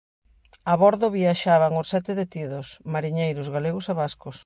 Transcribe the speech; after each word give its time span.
A 0.71 0.73
bordo 0.81 1.13
viaxaban 1.17 1.77
os 1.81 1.87
sete 1.93 2.11
detidos, 2.21 2.67
mariñeiros 2.93 3.47
galegos 3.55 3.85
e 3.91 3.93
vascos. 4.01 4.37